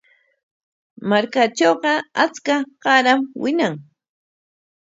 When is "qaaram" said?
2.83-3.19